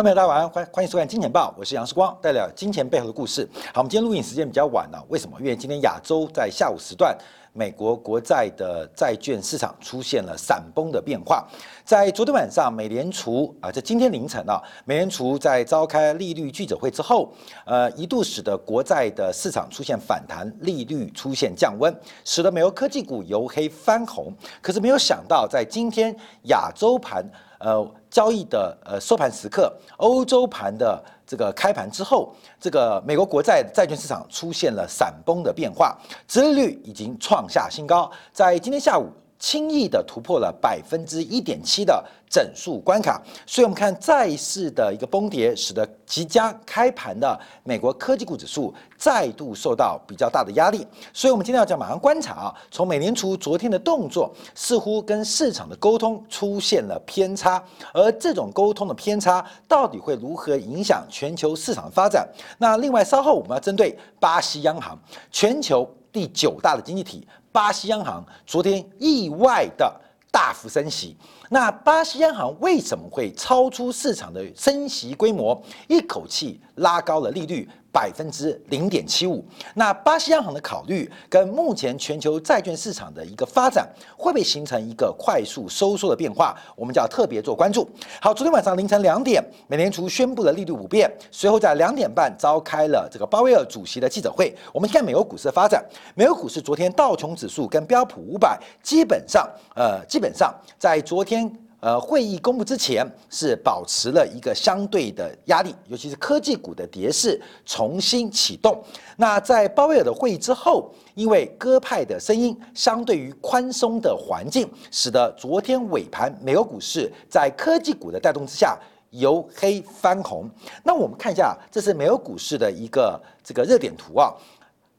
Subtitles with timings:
[0.00, 3.46] 观众朋友大家晚上欢欢迎收看《金钱报》，我是杨世光，带来金钱背后的故事。
[3.74, 5.36] 好，我们今天录影时间比较晚了，为什么？
[5.38, 7.14] 因为今天亚洲在下午时段，
[7.52, 11.46] 美国国债的债券市场出现了闪崩的变化。
[11.84, 17.30] 在昨天晚上，美联储啊，在今天凌晨啊，美联储在召开利率记者会之后，
[17.66, 24.32] 呃，一度使得国债的市场出现反弹，利率出现降温，使得美国科技股由黑翻红。
[24.62, 27.22] 可是没有想到，在今天亚洲盘。
[27.62, 35.96] 呃，交易的呃收盘时刻，欧洲盘的这个开盘之后，这个美国国债债券市场出现了闪崩的变化，
[36.26, 39.06] 殖利率已经创下新高，在今天下午。
[39.40, 50.86] 轻易的突破了百分之一点七的整数关卡，所以我们看债市的一个崩跌，使得即将开盘的美国科技股指数再度受到比较大的压力。
[51.12, 62.28] 所以，我们今天要讲，马上观察啊，从美联储昨天的动作，似乎跟市场的沟通出现了偏差，而这种沟通的偏差到底会如何影响全球市场的发展？
[62.58, 64.96] 那另外，稍后我们要针对巴西央行，
[65.32, 67.26] 全球第九大的经济体。
[67.52, 71.16] 巴西央行昨天意外的大幅升息，
[71.52, 77.68] 那巴西央行为什么会超出市场的升息规模，一口气拉高了利率？
[77.92, 83.84] 百分之零点七五，那巴西央行的考虑跟目前全球债券市场的一个发展，
[84.16, 86.56] 会不会形成一个快速收缩的变化？
[86.76, 87.90] 我们就要特别做关注。
[88.20, 94.56] 好，昨天晚上凌晨两点，美联储宣布了利率不变，随后在两点半召开了这个鲍威尔主席的记者会。
[94.72, 95.84] 我们看美国股市的发展，
[96.14, 101.39] 美国股市昨天道琼指数跟标普五百基本上，呃，基本上在昨天。
[101.80, 108.82] 呃，会议公布之前是保持了一个相对的压力，尤其是科技股的跌势重新启动。
[109.16, 120.46] 那在鲍威尔的会议之后，因为鸽派的声音相对于宽松的环境，使得昨天尾盘美国股市在科技股的带动之下由黑翻红。
[120.84, 124.34] 那我们看一下，这是美国股市的一个这个热点图啊。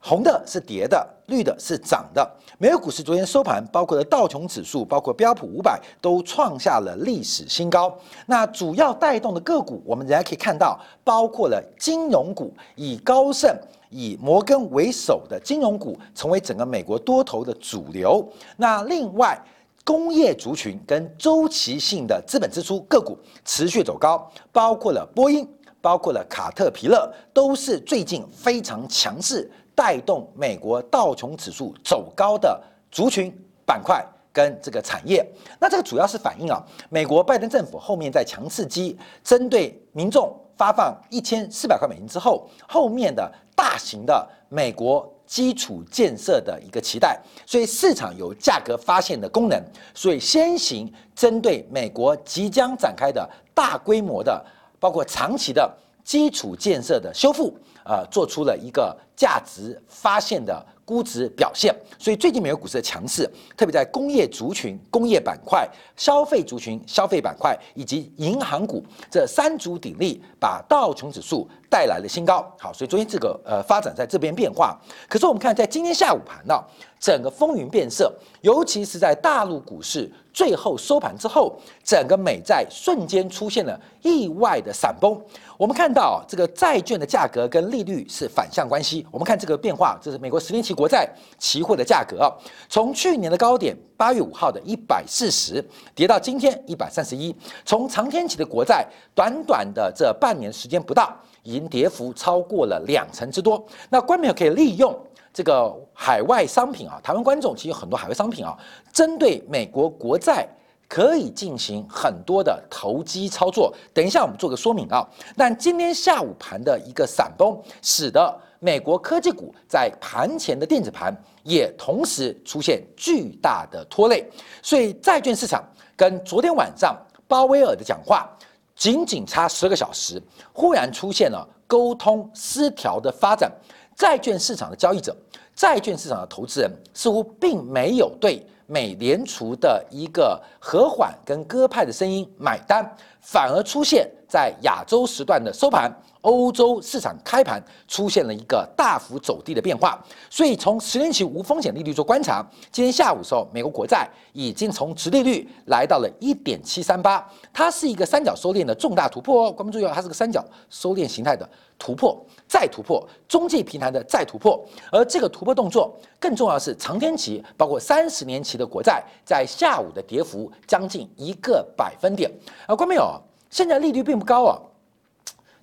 [0.03, 2.28] 红的是跌的，绿的是涨的。
[2.57, 7.95] 美国股市昨天收盘，包括了道琼指数，包括标普五百，都创下了历史新高。
[8.25, 13.56] 那主要带动的个股，我们仍然可以看到，包括了金融股，以高盛、
[13.91, 18.28] 以摩根为首的金融股，成为整个美国多头的主流。
[18.57, 19.39] 那另外，
[19.85, 25.47] 工业族群跟周期性的资本支出个股持续走高，包括了波音，
[25.79, 29.50] 包括了卡特皮勒，都是最近非常强势。
[29.75, 32.61] 带动美国道琼指数走高的
[32.91, 33.33] 族群
[33.65, 35.25] 板块跟这个产业，
[35.59, 49.61] 那这个主要是反映啊，美国拜登政府后面在强刺激，针对民众发放一千四百块美金之后，后面的大型的美国基础建设的一个期待，所以市场有价格发现的功能，
[49.93, 54.45] 所以先行针对美国即将展开的大规模的，
[54.79, 55.69] 包括长期的
[56.03, 57.57] 基础建设的修复。
[57.84, 72.46] 呃，做出了一个价值发现的估值表现，所以最近美国股市的强势，特别在工业族群、工业板块、消费族群、消费板块以及银行股这三足鼎立，把道琼指数带来了新高。
[72.59, 74.78] 好，所以昨天这个呃发展在这边变化，
[75.08, 76.59] 可是我们看在今天下午盘呢，
[77.00, 85.19] 整个风云变色，尤其是在大陆股市最后收盘之后，整个美债瞬间出现了意外的闪崩。
[85.58, 89.06] 我们看到这个债券的价格跟利率是反向关系。
[89.12, 92.31] 我们看这个变化，这是美国十年期国债期货的价格啊，
[92.68, 97.36] 从去年的高点八月五号的一百四十，跌到今天一百三十一。
[97.63, 103.63] 从长天期的国债，短短的这半年时间不到，已经跌幅超过了两成之多。
[103.90, 104.98] 那观众可以利用
[105.34, 108.58] 这个海外商品啊，台湾观众其实有很多海外商品啊，
[108.92, 110.48] 针对美国国债。
[110.94, 113.74] 可以进行很多的投机操作。
[113.94, 115.07] 等一下，我们做个说明啊。
[115.38, 124.30] 但今天下午盘的一个闪崩，使得美国科技股在盘前的电子盘也同时出现巨大的拖累。
[124.62, 125.63] 所以，债券市场
[125.95, 126.94] 跟昨天晚上
[127.25, 128.30] 鲍威尔的讲话
[128.75, 133.50] 仅仅差十个小时，忽然出现了沟通失调的发展。
[133.95, 135.15] 债券市场的交易者、
[135.55, 138.45] 债券市场的投资人似乎并没有对。
[138.67, 142.89] 美联储的一个和缓跟鸽派的声音买单，
[143.19, 145.91] 反而出现在亚洲时段的收盘。
[146.21, 159.51] 欧洲市场开盘出现了一个大幅走低的变化，所以从十年期无风险利率做观察，今天下午的时候，美国国债已经从直利率来到了一点七三八，它是一个三角收敛的重大突破哦。
[159.51, 161.47] 观众注意，它是个三角收敛形态的
[161.79, 172.31] 突破，再突破中继平台的再突破，而这个突破动作更重要是长天期，包括三十年期的国债在下午的跌幅将近一个百分点。
[172.67, 173.19] 啊，观众朋友，
[173.50, 174.62] 现在利率并不高啊。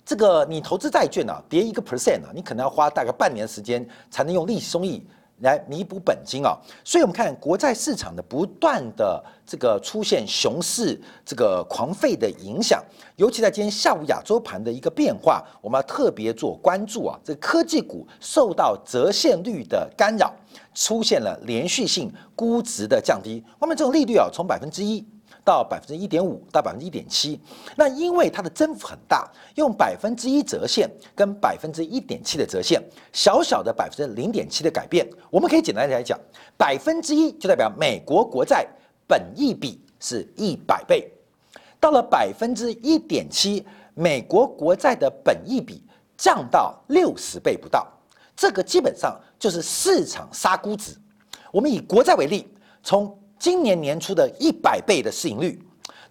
[0.09, 5.05] 这个你投资债券呢，跌一个 percent 啊，你可能要花大概半年时间才能用利息收益
[5.41, 6.57] 来弥补本金啊。
[6.83, 12.83] 所以，我们看国债市场的不断的这个出现熊市这个狂吠的影响，
[13.17, 17.15] 尤其在今天下午亚洲盘的一个变化，我们要特别做关注啊。
[17.23, 20.33] 这科技股受到折现率的干扰，
[20.73, 23.43] 出现了连续性估值的降低。
[23.59, 25.05] 外面这种利率啊，从百分之一。
[25.43, 27.39] 到百分之一点五到百分之一点七，
[27.75, 32.81] 那因为它的增幅很大，用百分之一折现跟百分之一点七的折现，
[33.11, 36.19] 小小的百分之零点七的改变，我们可以简单来讲，
[36.57, 38.67] 百分之一就代表美国国债
[39.07, 41.11] 本益比是一百倍，
[41.79, 43.65] 到了百分之一点七，
[43.95, 45.83] 美国国债的本益比
[46.17, 47.87] 降到六十倍不到，
[48.35, 50.95] 这个基本上就是市场杀估值。
[51.51, 52.47] 我们以国债为例，
[52.83, 55.57] 从今年年初的一百倍的市盈率，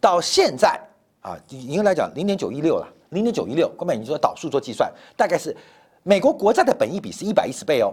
[0.01, 0.81] 到现在
[1.21, 5.55] 啊，应该来讲零点九一六了，零点九一六，根本你说导数做计算，大概是
[6.03, 7.93] 美国国债的本益比是一百一十倍哦，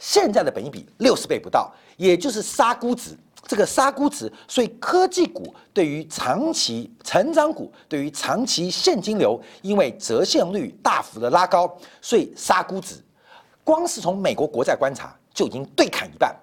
[0.00, 12.96] 现在的本益比六十倍不到，也就是杀估值，这个杀估值，所以科技股对于长期成长股，对于长期现金流，因为折现率大幅的拉高，所以杀估值，
[13.62, 16.34] 光是从美国国债观察就已经对砍一半。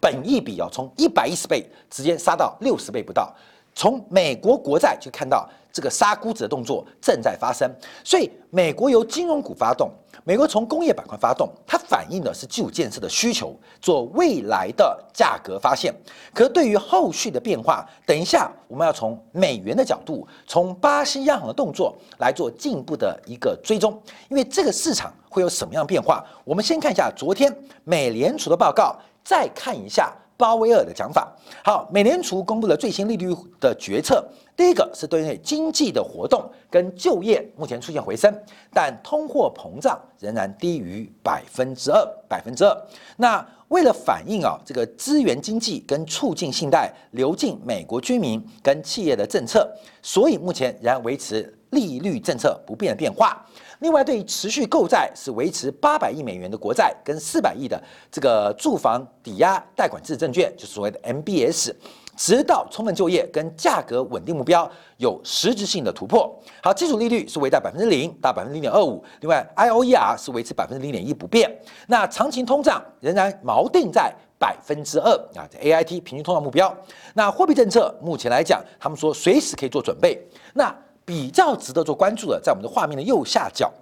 [0.00, 3.34] 本益比要从一百一十倍直接杀到六十倍不到，
[3.74, 7.70] 从美国国债就看到这个杀估值的动作正在发生。
[8.02, 9.90] 所以美国由金融股发动，
[10.24, 15.94] 美国从工业板块发动，它反映的是基础建设的需求，做未来的价格发现。
[16.32, 24.00] 可对于后续的变化，等一下我们要从美元的角度，从巴西央行的动作来做进一步的一个追踪，
[24.30, 26.24] 因为这个市场会有什么样变化？
[26.44, 27.54] 我们先看一下昨天
[27.84, 28.96] 美联储的报告。
[29.26, 31.36] 再看一下鲍威尔的讲法。
[31.64, 34.24] 好，美联储公布了最新利率的决策。
[34.56, 38.32] 第一个是对内经济的活动跟就业目前出现回升，
[38.72, 42.74] 但通货膨胀仍然低于百分之二，百分之二。
[43.16, 49.68] 那为了反映啊这个资源经济跟促进信贷流进美国居民跟企业的政策，
[50.00, 53.44] 所以目前仍然维持利率政策不变的变化。
[53.80, 61.72] 另外，对于持续购债是维持八百亿美元的国债跟四百亿的这个住房抵押贷款制证券，就是所谓的 MBS，
[62.16, 66.34] 直到充分就业跟价格稳定目标有实质性的突破。
[66.62, 69.04] 好，基础利率是维在百分之零到百分之零点二五。
[69.20, 71.50] 另外，IOER 是维持百分之零点一不变。
[71.86, 76.74] 那长期通胀仍然锚定在百分之二啊，AIT 平均通胀目标。
[77.12, 80.18] 那货币政策目前来讲，他们说随时可以做准备。
[80.54, 80.74] 那
[81.06, 83.72] 比较值得做关注的，在我们的画面的右下角，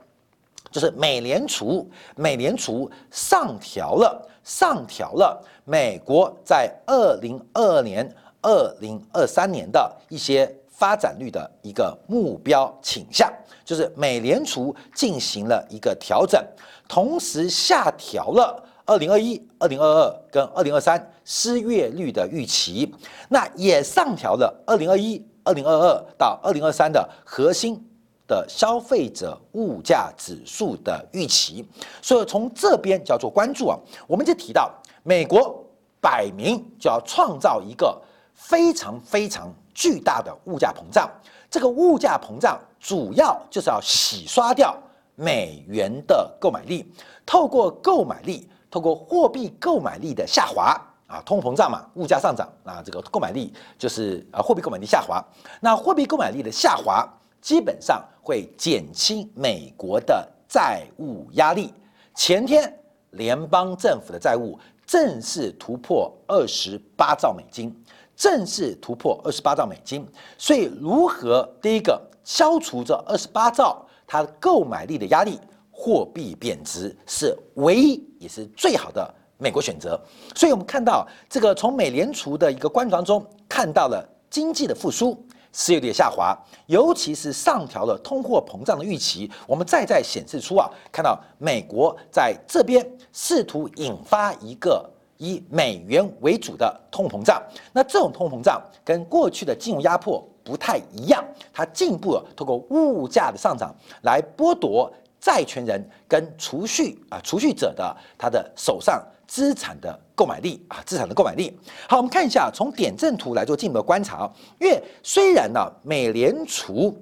[0.71, 13.33] 就是美联储，美联储上调了，上调了美国在二零二二年、二零二三年的一些发展率的一个目标倾向，
[13.65, 16.45] 就是美联储进行了一个调整，
[16.87, 22.95] 同时下调了二零二一、二零二二跟二零二三失业率的预期，
[23.31, 25.25] 那也上调了二零二一。
[25.45, 27.79] 二零二二到二零二三的核心
[28.27, 31.65] 的消费者物价指数的预期，
[32.01, 34.73] 所以从这边叫做关注啊，我们就提到
[35.03, 35.63] 美国
[36.01, 38.01] 摆明就要创造一个
[38.33, 41.11] 非常非常巨大的物价膨胀，
[41.51, 44.75] 这个物价膨胀主要就是要洗刷掉
[45.15, 46.91] 美元的购买力，
[47.27, 50.81] 透过购买力，透过货币购买力的下滑。
[51.07, 55.23] 啊，通膨胀嘛，物价上涨，那这个购买力就是啊，货币购买力下滑。
[55.61, 57.07] 那货币购买力的下滑，
[57.41, 61.73] 基本上会减轻美国的债务压力。
[62.15, 62.73] 前天
[63.11, 67.75] 联邦政府的债务正式突破二十八兆美金，
[68.17, 70.07] 正式突破二十八兆美金。
[70.39, 75.39] 所以，如何第一个消除这二十八兆它购买力的压力，
[75.71, 79.15] 货币贬值是唯一也是最好的。
[79.39, 80.01] 美国选择，
[80.35, 85.21] 所以我们看到这个从美联储的一个观察中看到了经济的复苏，
[85.53, 86.37] 失业率下滑，
[86.67, 89.31] 尤其是上调了通货膨胀的预期。
[89.47, 94.89] 我们再再显示出啊，看到美国在这边试图引发一个
[95.19, 97.43] 以美元为主的通膨胀。
[97.73, 109.03] 那这种通膨胀跟过去的金融压迫不太一样，它进一步通过物价的上涨来剥夺债权人跟储蓄啊储蓄者的他的手上。
[109.35, 111.53] 资产的购买力啊，资产的购买力。
[111.89, 114.33] 好，我们看一下从点阵图来做进一步的观察啊。
[114.61, 116.97] 因为虽然呢，美联储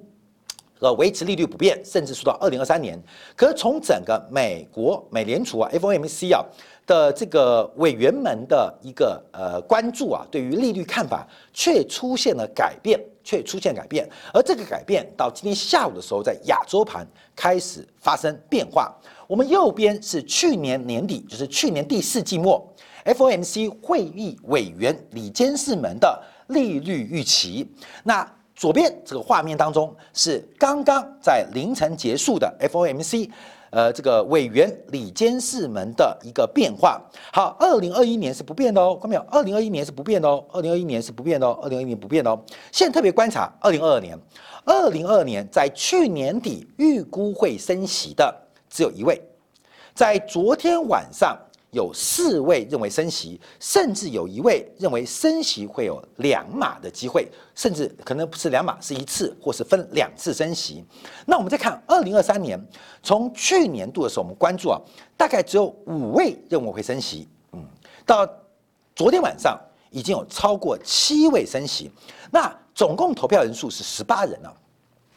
[0.79, 2.99] 呃维持利率不变，甚至说到二零二三年。
[3.35, 6.43] 可是从整个美国美联储啊 FOMC 啊
[6.87, 14.09] 的这个委员们的一个呃关注啊，对于利率看法却出现了改变，却出现改变。
[14.33, 18.91] 而这个改变到今天下午的时候，在亚洲盘开始发生变化。
[19.33, 22.63] 我们右边是去年年底，就是去年第四季末。
[23.03, 27.67] FOMC 会议委员里监事们的利率预期。
[28.03, 28.23] 那
[28.53, 33.27] 左边这个画面当中是刚刚在凌晨结束的 FOMC，
[33.71, 37.01] 呃，这个委员里监事们的一个变化。
[37.31, 39.21] 好，二零二一年是不变的哦，看到没有？
[39.31, 42.39] 二零二一年是不变的哦，二零二一年是不变的哦，二零二一年不变的哦。
[42.71, 44.15] 现在特别观察二零二二年，
[44.63, 48.42] 二零二二年在去年底预估会升息的
[48.73, 49.21] 只有一位，
[49.93, 51.37] 在昨天晚上。
[51.73, 60.85] 有四位认为升息，甚至有一位认为升息会有两码的机会，甚至可能不是两码，是一次或是分两次升息。
[61.25, 62.63] 那我们再看二零二三年，
[63.01, 64.79] 从去年度的时候，我们关注啊，
[65.17, 67.65] 大概只有五位认为会升息，嗯，
[68.05, 68.23] 到
[68.95, 71.89] 昨天晚上已经有超过七位升息，
[72.29, 74.55] 那总共投票人数是十八人了，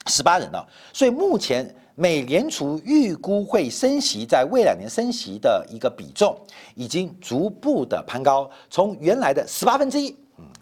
[0.07, 1.75] 十八人了，所以目前。
[1.99, 6.39] 美联储预估会升息，在未两年升息的一个比重
[6.75, 10.15] 已经逐步的攀高，从原来的十八分之一，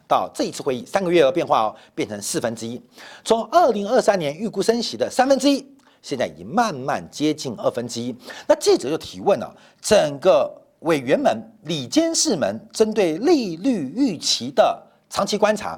[0.06, 2.80] 到这一次会议三个月的变化哦，变成四分之一。
[3.24, 5.66] 从二零二三年预估升息的三分之一，
[6.02, 8.14] 现在已经慢慢接近二分之一。
[8.46, 10.48] 那记者就提问了，整个
[10.82, 15.76] 委员们、里监事们针对利率预期的长期观察。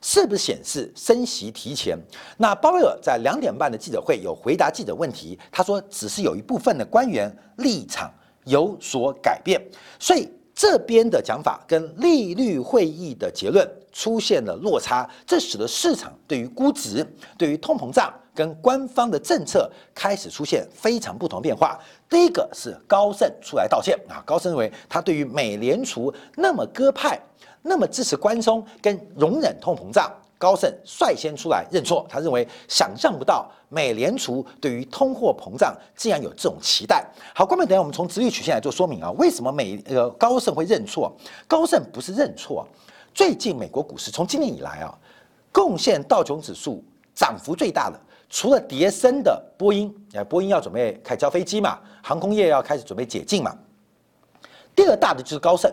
[0.00, 1.98] 是不是显示升息提前？
[2.36, 8.12] 那鲍威尔在两点半的记者会有回答记者问题，他说只是有一部分的官员立场
[8.44, 9.60] 有所改变，
[9.98, 21.78] 所以这边的讲法跟利率会议的结论出现了落差，这使得市场对于估值、对于通膨胀跟官方的政策开始出现非常不同变化。
[22.08, 27.20] 第一个是高盛出来道歉啊，高盛认为他对于美联储那么鸽派。
[27.66, 32.06] 那么支持宽松跟容忍通膨胀，高盛率先出来认错。
[32.08, 37.04] 他认为想象不到美联储对于通货膨胀竟然有这种期待。
[37.34, 39.10] 好，观众，等下我们从直率曲线来做说明啊。
[39.12, 41.12] 为什么美呃高盛会认错？
[41.48, 42.66] 高盛不是认错，
[43.12, 44.96] 最近美国股市从今年以来啊，
[45.50, 47.98] 贡献道琼指数涨幅最大的，
[48.30, 53.56] 除了跌升的波音，啊波音要准备开交飞机嘛，航空业要开始准备解禁嘛，
[54.74, 55.72] 第二大的就是高盛。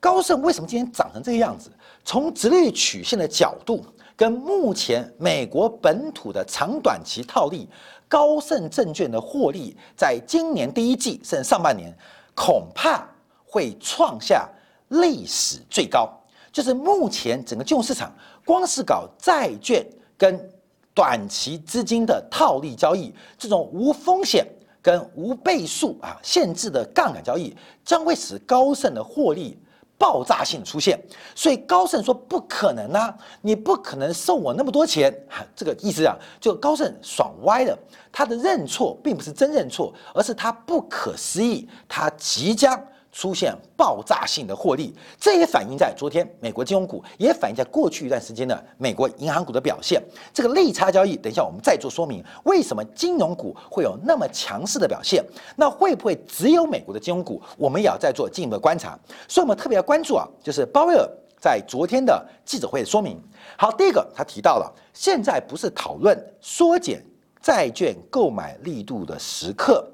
[0.00, 1.70] 高盛为什么今天涨成这个样子？
[2.04, 3.84] 从直率曲线的角度，
[4.16, 7.68] 跟目前美国本土的长短期套利，
[8.08, 11.94] 高盛证券的获利，在今年第一季甚至上半年，
[12.34, 13.06] 恐怕
[13.44, 14.48] 会创下
[14.88, 16.08] 历史最高。
[16.50, 18.10] 就是目前整个金融市场，
[18.44, 20.50] 光是搞债券跟
[20.94, 24.46] 短期资金的套利交易，这种无风险
[24.80, 27.54] 跟无倍数啊限制的杠杆交易，
[27.84, 29.58] 将会使高盛的获利。
[30.00, 30.98] 爆炸性出现，
[31.34, 35.14] 所以高盛说不可能啊，你不可能送我那么多钱，
[35.54, 37.78] 这个意思啊，就高盛爽歪了。
[38.10, 42.82] 他的认错并不是真认错，而是他不可思议，他即将。
[43.12, 50.02] 出现爆炸性的获利，这也反映在昨天美国金融股，也反映在过去一段时间的美国银行股的表现。
[50.32, 55.24] 这个利差交易，等一下我们再做说明，为什么金融股会有那么强势的表现？
[55.56, 57.42] 那会不会只有美国的金融股？
[57.56, 58.98] 我们也要再做进一步的观察。
[59.26, 63.20] 所以，我们特别要关注啊，就是鲍威尔在昨天的记者会的说明。
[63.56, 67.04] 好，第一个他提到了，现在不是讨论缩减
[67.42, 69.84] 债券购买力度的时刻。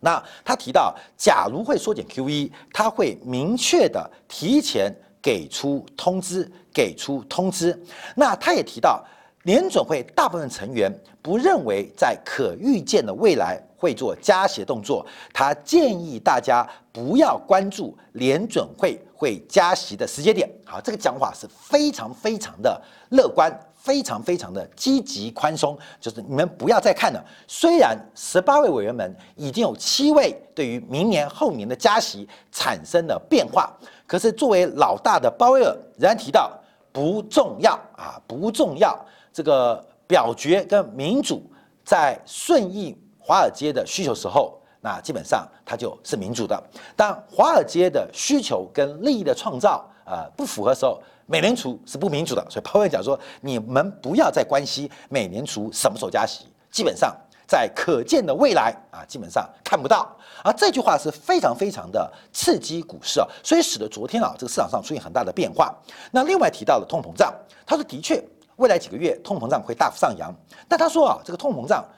[0.00, 4.90] 那他提到，假如会缩减 QE，他会明确的提前
[5.22, 7.78] 给出通知，给出通知。
[8.16, 9.04] 那他也提到，
[9.42, 10.90] 联准会大部分成员
[11.20, 15.06] 不认为在可预见的未来会做加息动作。
[15.32, 20.50] 他建议大家不要关注联准会会加息的时间点。
[20.64, 22.80] 好，这个讲法是非常非常的
[23.10, 23.50] 乐观。
[23.82, 27.24] 非常非常的积极宽松，就是你们不要再看了。
[27.48, 33.74] 虽然十八位委员们已经有七位对于明年后年的加息产生了变化，
[34.06, 36.52] 可是作为老大的鲍威尔仍然提到
[36.92, 38.98] 不重要啊，不重要。
[39.32, 41.42] 这个表决跟民主
[41.82, 46.62] 在顺应华尔街的需求时候，那基本上它就是民主的。
[46.94, 51.00] 当华尔街的需求跟利益的创造啊不符合时候。
[51.30, 60.10] 美联储是不民主的，所以鲍威尔讲说：“你们不要再关心美联储什么时候加息，基本上在可见的未来啊，基本上看不到。”
[60.42, 65.72] 而这句话是非常非常的刺激股市啊，所以使得昨天啊这个市场上出现很大的变化。
[66.10, 67.32] 那另外提到了通膨胀，
[67.64, 68.20] 他说：“的确，
[68.56, 70.34] 未来几个月通膨胀会大幅上扬。
[70.66, 71.88] 但他说啊，这个通膨胀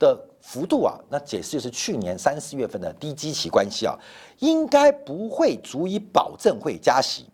[0.00, 3.96] 的幅度啊，那解释就是去年三四月份的低基期关系啊，
[4.40, 7.24] 应该不会足以保证会加息。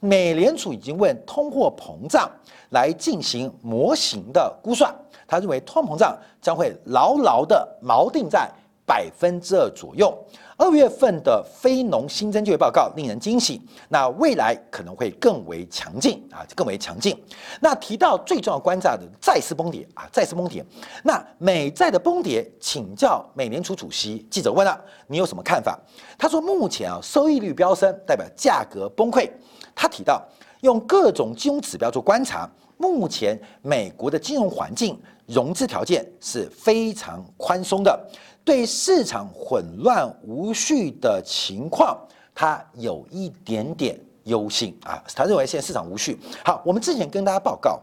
[0.00, 2.30] 美联储已经问通货膨胀
[2.70, 4.94] 来进行模型的估算，
[5.26, 8.50] 他认为通膨胀将会牢牢的锚定在
[8.84, 10.16] 百分之二左右。
[10.58, 13.60] 二月份的非农新增就业报告令人惊喜，
[13.90, 17.14] 那未来可能会更为强劲啊，更为强劲。
[17.60, 20.64] 那提到最重要观察的债市崩跌啊，债市崩跌。
[21.02, 25.78] 那美债的崩跌，请教美联储主席记者问了，你有什么看法？
[26.16, 29.30] 他说目前啊，收益率飙升代表价格崩溃。
[29.74, 30.26] 他提到
[30.62, 38.08] 用各种金融指标做观察，目前美国的金融环境融资条件是非常宽松的。
[38.42, 41.98] 对市场混乱无无序的情况，
[42.32, 45.02] 他有一点点忧心啊。
[45.12, 46.16] 他认为现在市场无序。
[46.44, 47.80] 好，我们之前跟大家报告，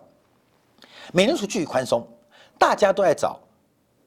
[1.11, 2.07] 美联储继续宽松，
[2.57, 3.37] 大家都在找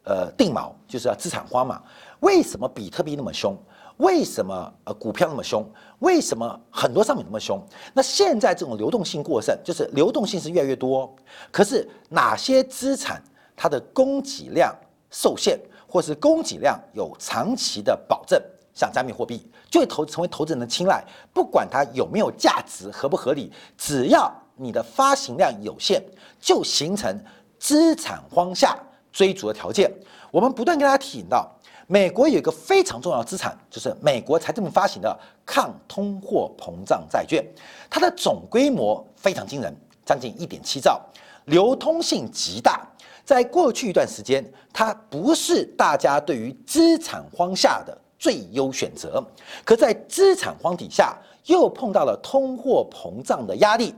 [0.04, 1.82] 呃定锚，就是要资产荒嘛。
[2.20, 3.54] 为什么比特币那么凶？
[3.98, 5.62] 为什么呃股票那么凶？
[5.98, 7.62] 为什么很多商品那么凶？
[7.92, 11.14] 那现在这种流动性过剩，就是流动性是越来越多，
[11.52, 13.22] 可是哪些资产
[13.54, 14.74] 它的供给量
[15.10, 15.60] 受限？
[15.96, 18.38] 或是供给量有长期的保证，
[18.74, 21.02] 像加密货币就会投成为投资人的青睐。
[21.32, 26.02] 不管它有没有价值、合不合理，只要你的发行量有限，
[26.38, 27.18] 就形成
[27.58, 28.78] 资产荒下
[29.10, 29.90] 追逐的条件。
[30.30, 31.50] 我们不断跟大家提醒到，
[31.86, 37.42] 美国有一个非常重要的资产，就是美国财政部发行的抗通货膨胀债券，
[37.88, 39.74] 它的总规模非常惊人，
[40.04, 41.00] 将近一点七兆，
[41.46, 42.86] 流通性极大。
[43.26, 44.42] 在过去一段时间，
[44.72, 49.22] 它不是大家对于资产荒下的最优选择。
[49.64, 53.92] 可在资产荒底下，又碰到了通货膨胀的压力，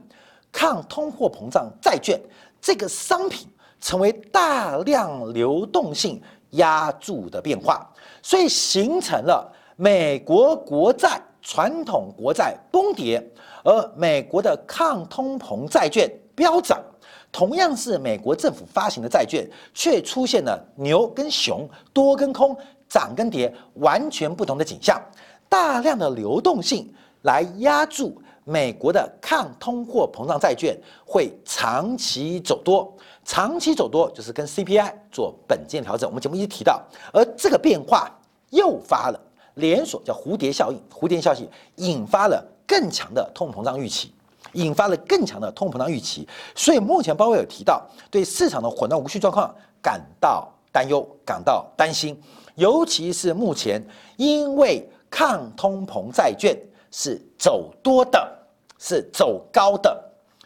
[0.50, 2.18] 抗通货膨胀债券
[2.58, 3.47] 这个商品
[3.82, 6.19] 成为大量流动性
[6.52, 7.86] 压住的变化，
[8.23, 13.23] 所以形成了美国国债传统国债崩跌，
[13.62, 16.82] 而美国的抗通膨债券飙涨。
[17.30, 22.56] 同样是美国政府发行的债券，却出现了牛跟熊、多跟空、
[22.88, 25.00] 涨跟跌完全不同的景象。
[25.49, 32.93] 大量的流动性来压住美国的抗通货膨胀债券，会长期走多。
[33.25, 36.08] 长期走多就是跟 CPI 做本金调整。
[36.08, 38.10] 我们节目一直提到，而这个变化
[38.50, 39.21] 诱发了
[39.54, 44.12] 连锁叫蝴蝶效应，蝴蝶效应引发了更强的通货膨胀预期。
[44.52, 52.21] 引发了更强的通膨胀预期，所以目前鲍威尔提到对市场的混乱无序状况感到担忧、感到担心，
[52.54, 53.82] 尤其是目前
[54.17, 56.56] 因为抗通膨债券
[56.91, 58.39] 是走多的，
[58.78, 60.02] 是走高的，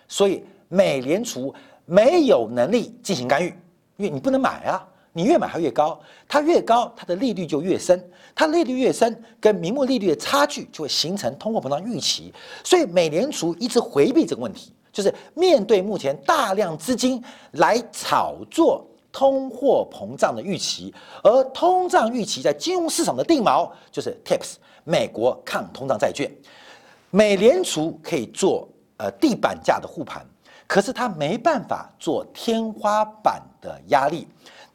[0.08, 3.48] 所以美联储没有能力进行干预，
[3.96, 4.86] 因为你不能买啊。
[5.12, 8.02] 你越买它越高，它越高，它的利率就越深，
[8.34, 12.32] 它利率越深，跟名目利率的差距就会形成通货膨胀预期。
[12.64, 17.22] 所以美联储一直回避这个问题，就是面对目前大量资金
[17.52, 26.30] 来炒作通货膨胀的预期，而通胀预期在金融市场的定锚就是 TIPS 美国抗通胀债券。
[27.10, 30.24] 美联储可以做呃地板价的护盘，
[30.66, 34.26] 可是它没办法做天花板的压力。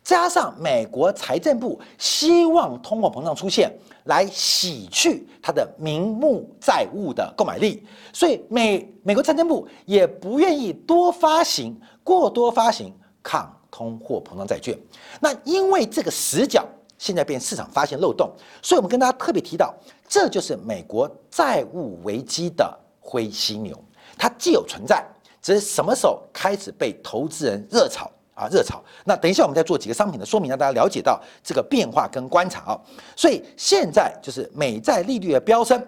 [0.07, 3.69] 加上美国财政部希望通货膨胀出现，
[4.05, 14.79] 来洗去它的名目债务的购买力，所以美美国财政部也不愿意多发行过多发行抗通货膨胀债券。
[15.19, 16.65] 那因为这个死角
[16.97, 19.75] 现在被市场发现漏洞，所以我们跟大家特别提到，
[20.07, 23.77] 这就是美国债务危机的灰犀牛，
[24.17, 25.05] 它既有存在，
[25.41, 28.09] 只是什么时候开始被投资人热炒。
[28.37, 28.83] 啊，热炒。
[29.05, 32.79] 那等一下，我们再做几个商品的说明，让大家了解到这个变化跟观察啊。
[33.15, 35.83] 所以现在就是美债利率的飙升，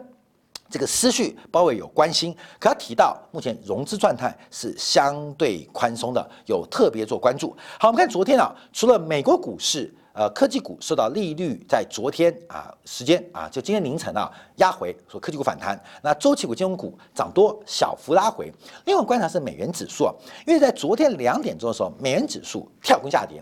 [0.69, 7.55] 这个思绪包围有关心，可他提到目前融资状态是相对宽松的，有特别做关注。
[7.79, 9.93] 好，我们看昨天啊，除了美国股市。
[10.19, 15.81] 呃，科技股受到利率在昨天啊时间啊，就今天凌晨啊压回，说科技股反弹。
[16.01, 18.51] 那周期股、金融股涨多，小幅拉回。
[18.83, 20.13] 另外观察是美元指数啊，
[20.45, 23.41] 因为在昨天两点钟的时候，美元指数跳空下跌。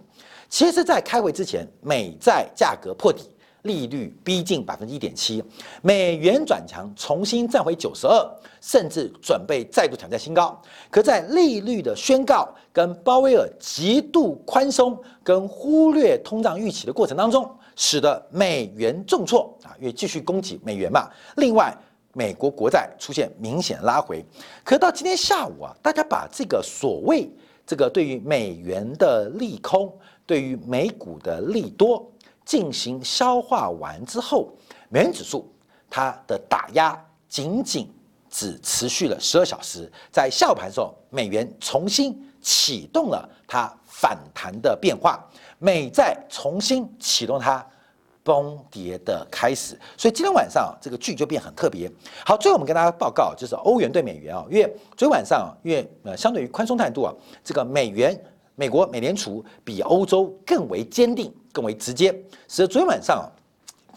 [0.49, 3.23] 其实，在开会之前，美债价格破底。
[3.63, 5.43] 利率逼近百分之一点七，
[5.81, 8.25] 美元转强，重新站回九十二，
[8.61, 10.59] 甚至准备再度挑战新高。
[10.89, 21.09] 可在利率的宣告跟鲍威尔极度宽松跟忽略通胀预期的过程当中，使得美元重挫啊，因为继续攻击美元嘛。
[21.35, 21.75] 另外，
[22.13, 24.25] 美国国债出现明显拉回。
[24.63, 27.29] 可到今天下午啊，大家把这个所谓
[27.65, 29.93] 这个对于美元的利空，
[30.25, 32.09] 对于美股的利多
[32.47, 34.49] 进行消化完之后，
[34.87, 35.53] 美元指数
[35.89, 37.93] 它的打压仅仅
[38.29, 45.21] 只持续了十二小时，在下午盘的时候，美元重新启动了它反弹的变化，
[45.59, 47.63] 美债重新启动它。
[48.23, 51.89] 崩跌的开始，所以今天晚上这个剧就变很特别。
[52.25, 54.63] 好，最后我们跟大家报告，就是欧元对美元啊，因为
[54.97, 58.21] 昨天晚上，因为呃相对于宽松态度啊，这个美元，
[58.55, 62.13] 美国美联储比欧洲更为坚定、更为直接，
[62.47, 63.27] 所以昨天晚上。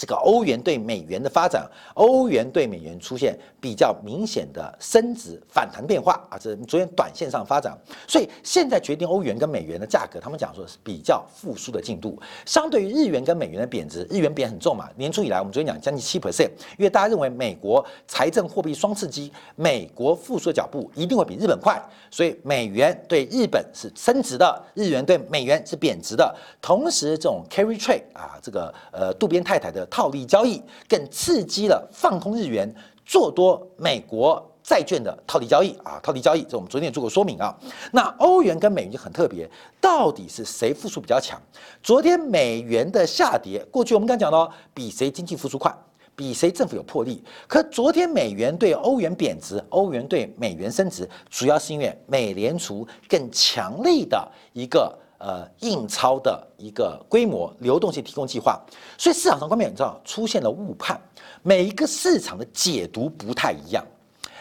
[0.01, 7.77] 这个欧元对美元的发展，欧元对美元出现比较明显的升值反弹变化啊，这昨天短线上发展，
[8.09, 12.19] 所以现在决定欧元跟美元的价格，他们讲说是比较复苏的进度。
[12.47, 21.79] 相对于日元跟美元的贬值，日元贬很重嘛，年初以来我们昨天讲将近七 percent，因为大家认为美国财政货币双刺激，美国复苏的脚步一定会比日本快，
[22.11, 26.35] 所以美元对日本是升值的，日元对美元是贬值的。
[26.63, 29.87] 同时，这种 carry trade 啊，这个呃渡边太太的。
[29.91, 32.73] 套利交易更刺激了放空日元、
[33.05, 35.99] 做多美国债券的套利交易啊！
[36.03, 37.53] 套利交易，这我们昨天也做过说明啊。
[37.93, 39.51] 那欧元跟美元就很特别，
[39.81, 41.41] 到底是谁复苏比较强？
[41.83, 45.75] 昨天美元的下跌，过去我们刚讲到，比谁经济复苏快，
[46.15, 47.25] 比谁政府有魄力。
[47.49, 54.97] 可昨天美元对欧元贬值，欧元对美元升值，主要是因为美联储更强力的一个。
[55.21, 58.59] 呃，印钞的一个规模流动性提供计划，
[58.97, 60.99] 所以市场上观点你知道出现了误判，
[61.43, 63.85] 每一个市场的解读不太一样，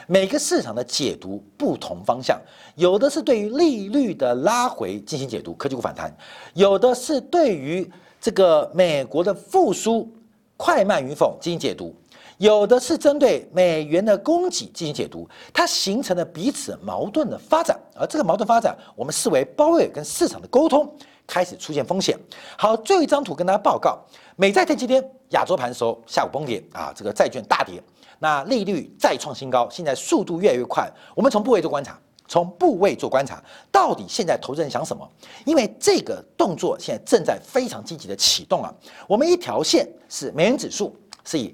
[0.07, 2.39] 每个市场的解读不同方向，
[2.75, 6.09] 有的是对于利率的拉回进行解读，科技股反弹；
[6.53, 7.85] 有的是对于
[8.21, 10.09] 这个美国的复苏
[10.55, 11.93] 快慢与否进行解读。
[12.39, 20.89] 有的是针对美元的供给进行解读，它形成了彼此矛盾的发展，而这个矛盾发展，我们视为鲍威尔跟市场的沟通
[21.27, 22.17] 开始出现风险。
[22.57, 23.99] 好，最后一张图跟大家报告，
[24.37, 27.83] 美债在今天亚洲盘的时候下午崩跌啊，这个债券大跌，
[28.19, 30.89] 那利率再创新高，现在速度越来越快。
[31.13, 35.05] 我们从部位做观察，从部位做观察，到底现在投资人想什么？
[35.43, 38.73] 因为这个动作现在正在非常积极的启动啊。
[39.09, 41.53] 我们一条线是美元指数是以。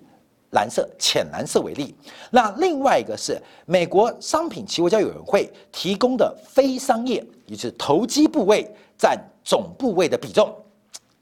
[0.55, 1.93] 蓝色、浅蓝色为例，
[2.31, 8.65] 那另外一个是美国商品期货交易委员会提供的非商业，也就是投机部位
[8.97, 10.55] 占总部位的比重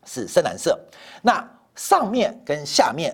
[0.06, 0.80] 是深蓝色。
[1.24, 1.44] 那
[1.76, 3.14] 上面跟下面，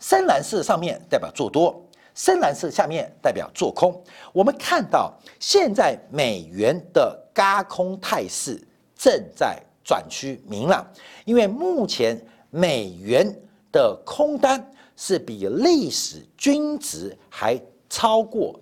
[0.00, 1.80] 深蓝色上面代表做多，
[2.16, 4.02] 深蓝色下面代表做空。
[4.32, 8.60] 我们看到现在美元的轧空态势
[8.98, 10.84] 正在转趋明朗，
[11.24, 13.32] 因为目前美元
[13.70, 14.60] 的空单。
[15.02, 17.58] 是比历史均值还
[17.88, 18.60] 超过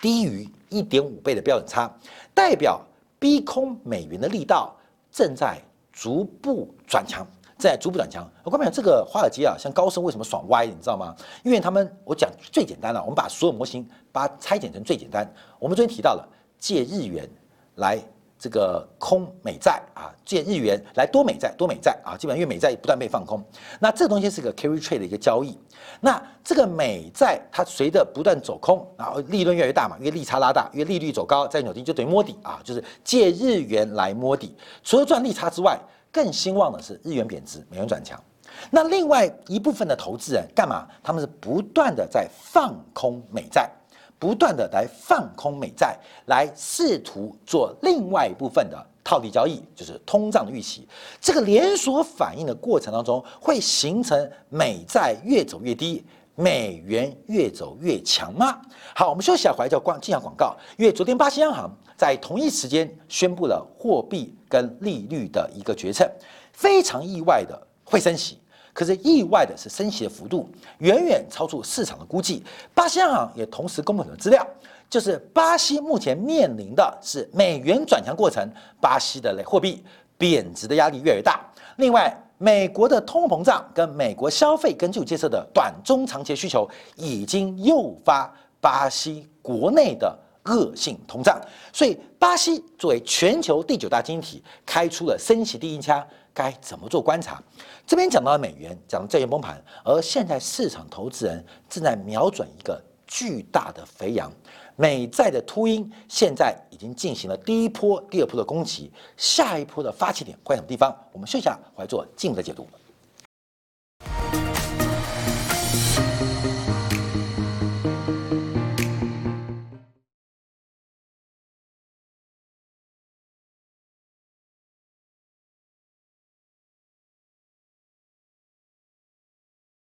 [0.00, 1.94] 低于一点五倍的标准差，
[2.32, 2.80] 代表
[3.18, 4.74] 逼空美元的力道
[5.12, 5.60] 正在
[5.92, 7.26] 逐步转强，
[7.58, 8.26] 在逐步转强。
[8.42, 11.14] 我跟你讲，这个华尔街啊，像高盛为什么爽歪，你知道吗？
[11.44, 15.30] 因为他们我讲最简单了，我们把所有模型把它拆解成最简单。
[15.58, 16.26] 我们昨天提到了
[16.58, 17.28] 借日元
[17.74, 18.02] 来。
[18.38, 23.42] 这个空美债啊，借日元来多美债，多美债啊，基本上因为美债不断被放空，
[23.80, 25.58] 那这个东西是个 carry trade 的一个交易。
[26.00, 34.54] 那这个美债它随着不断走空，然后利润越来越大嘛，因为利差拉大，因为利率走高，在纽金就等于摸底啊，就是借日元来摸底。
[34.82, 35.78] 除了赚利差之外，
[36.12, 38.22] 更兴旺的是日元贬值，美元转强。
[38.70, 40.86] 那另外一部分的投资人干嘛？
[41.02, 43.70] 他们是不断的在放空美债。
[44.18, 50.88] 不断的来放空美债，来试图做另外一部分的套利交易，就是通胀的预期。
[51.20, 58.60] 这个连锁反应的过程当中，会形成美债越走越低，美元越走越强吗？
[58.94, 60.56] 好，我们休息一下，回来叫广进下广告。
[60.76, 66.10] 因为昨天巴西央行在同一时间宣布了货币跟利率的一个决策，
[66.52, 68.38] 非常意外的会升息。
[68.76, 70.46] 可是意外的是，升息的幅度
[70.80, 72.44] 远远超出市场的估计。
[72.74, 74.46] 巴西央行也同时公布了资料，
[74.90, 78.46] 就是巴西目前面临的是美元转强过程，
[78.78, 79.82] 巴西的货币
[80.18, 81.40] 贬值的压力越来越大。
[81.76, 91.40] 另外，美国的通货膨胀跟美国消费跟就业的短中长期需求，已经诱发巴西国内的恶性通胀。
[91.72, 96.06] 所以，巴西作为全球第九大经济体，开出了升息第一枪。
[96.36, 97.42] 该怎么做观察？
[97.86, 104.30] 这边讲到了美元，讲到债券崩盘，而现在市场投资人正在瞄准一个巨大的肥羊，
[104.76, 110.94] 美债的秃鹰现在已经进行了第一波、第二波的攻击，下一波的发起点会在什么地方？
[111.10, 112.68] 我们剩下回来做进一步的解读。